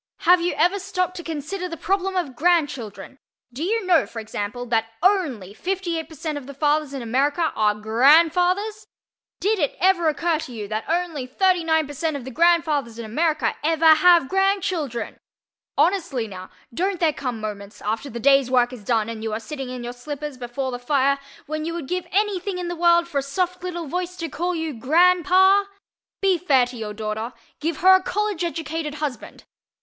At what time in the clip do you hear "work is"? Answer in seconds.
18.49-18.83